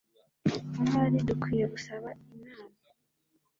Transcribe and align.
Ahari 0.83 1.17
dukwiye 1.27 1.65
gusaba 1.73 2.07
inama. 2.33 2.67